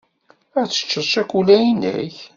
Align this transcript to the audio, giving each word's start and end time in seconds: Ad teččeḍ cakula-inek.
Ad 0.59 0.67
teččeḍ 0.69 1.05
cakula-inek. 1.13 2.15